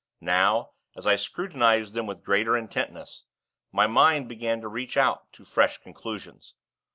[0.19, 3.25] Now, as I scrutinized them with greater intentness,
[3.71, 6.55] my mind began to reach out to fresh conclusions.